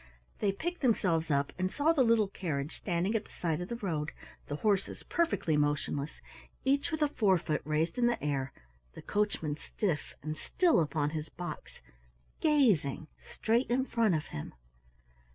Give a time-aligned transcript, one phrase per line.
[0.39, 3.75] They picked themselves up, and saw the little carriage standing at the side of the
[3.75, 4.13] road,
[4.47, 6.21] the horses perfectly motionless,
[6.65, 8.51] each with a forefoot raised in the air,
[8.95, 11.81] the coachman stiff and still upon his box,
[12.39, 14.55] gazing straight in front of him.